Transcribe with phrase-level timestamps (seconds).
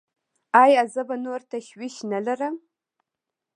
[0.63, 2.55] ایا زه به نور تشویش نلرم؟